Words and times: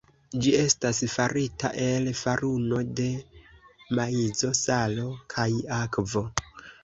Ĝi 0.43 0.51
estas 0.59 1.01
farita 1.15 1.69
el 1.83 2.07
faruno 2.21 2.79
de 2.99 3.05
maizo, 3.99 4.51
salo 4.61 5.07
kaj 5.35 5.47
akvo. 5.81 6.25